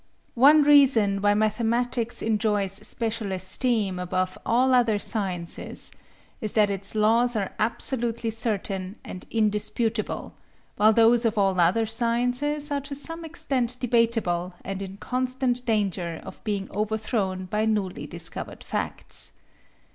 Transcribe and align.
One 0.33 0.63
reason 0.63 1.21
why 1.21 1.35
mathematics 1.35 2.23
enjoys 2.23 2.71
special 2.71 3.31
esteem, 3.31 3.99
above 3.99 4.35
all 4.47 4.73
other 4.73 4.97
sciences, 4.97 5.91
is 6.41 6.53
that 6.53 6.71
its 6.71 6.95
laws 6.95 7.35
are 7.35 7.53
absolutely 7.59 8.31
certain 8.31 8.97
and 9.05 9.27
indisputable, 9.29 10.33
while 10.75 10.91
those 10.91 11.23
of 11.23 11.37
all 11.37 11.59
other 11.59 11.85
sciences 11.85 12.71
are 12.71 12.81
to 12.81 12.95
some 12.95 13.23
extent 13.23 13.77
debatable 13.79 14.55
and 14.65 14.81
in 14.81 14.97
constant 14.97 15.63
danger 15.67 16.19
of 16.25 16.43
being 16.43 16.67
overthrown 16.71 17.45
by 17.45 17.65
newly 17.65 18.07
discovered 18.07 18.63
facts. 18.63 19.33